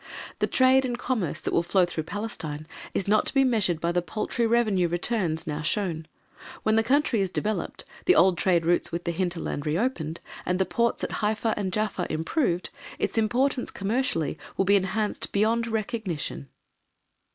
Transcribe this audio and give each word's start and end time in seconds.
The 0.39 0.47
trade 0.47 0.83
and 0.83 0.97
commerce 0.97 1.41
that 1.41 1.53
will 1.53 1.61
flow 1.61 1.85
through 1.85 2.05
Palestine 2.05 2.65
is 2.91 3.07
not 3.07 3.27
to 3.27 3.33
be 3.35 3.43
measured 3.43 3.79
by 3.79 3.91
the 3.91 4.01
paltry 4.01 4.47
revenue 4.47 4.87
returns 4.87 5.45
now 5.45 5.61
shown. 5.61 6.07
When 6.63 6.75
the 6.75 6.81
country 6.81 7.21
is 7.21 7.29
developed, 7.29 7.85
the 8.05 8.15
old 8.15 8.35
trade 8.35 8.65
routes 8.65 8.91
with 8.91 9.03
the 9.03 9.11
hinterland 9.11 9.67
reopened, 9.67 10.19
and 10.43 10.57
the 10.57 10.65
ports 10.65 11.03
at 11.03 11.11
Haifa 11.21 11.53
and 11.55 11.71
Jaffa 11.71 12.11
improved, 12.11 12.71
its 12.97 13.15
importance, 13.15 13.69
commercially, 13.69 14.39
will 14.57 14.65
be 14.65 14.75
enhanced 14.75 15.31
beyond 15.31 15.67
all 15.67 15.73
recognition. 15.73 16.47